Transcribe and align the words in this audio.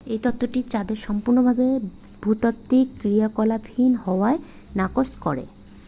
এই 0.07 0.19
তত্ত্বটি 0.19 0.59
চাঁদের 0.71 0.97
সম্পূর্ণ 0.97 1.37
ভাবে 1.43 1.65
ভূতাত্ত্বিক 2.23 2.87
ক্রিয়াকলাপহীন 2.99 3.93
হওয়াকে 4.03 4.43
নাকচ 4.75 5.09
করে 5.17 5.43